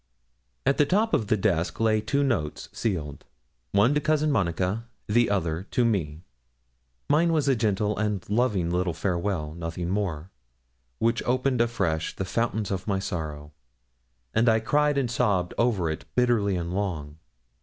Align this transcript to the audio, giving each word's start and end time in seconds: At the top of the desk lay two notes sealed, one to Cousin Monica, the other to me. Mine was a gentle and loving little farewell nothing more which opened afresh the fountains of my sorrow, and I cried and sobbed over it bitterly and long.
At 0.65 0.79
the 0.79 0.85
top 0.87 1.13
of 1.13 1.27
the 1.27 1.37
desk 1.37 1.79
lay 1.79 2.01
two 2.01 2.23
notes 2.23 2.69
sealed, 2.73 3.23
one 3.71 3.93
to 3.93 4.01
Cousin 4.01 4.31
Monica, 4.31 4.85
the 5.05 5.29
other 5.29 5.67
to 5.69 5.85
me. 5.85 6.23
Mine 7.07 7.31
was 7.31 7.47
a 7.47 7.55
gentle 7.55 7.95
and 7.99 8.27
loving 8.27 8.71
little 8.71 8.95
farewell 8.95 9.53
nothing 9.53 9.91
more 9.91 10.31
which 10.97 11.21
opened 11.21 11.61
afresh 11.61 12.15
the 12.15 12.25
fountains 12.25 12.71
of 12.71 12.87
my 12.87 12.97
sorrow, 12.97 13.51
and 14.33 14.49
I 14.49 14.59
cried 14.59 14.97
and 14.97 15.11
sobbed 15.11 15.53
over 15.59 15.87
it 15.91 16.05
bitterly 16.15 16.55
and 16.55 16.73
long. 16.73 17.17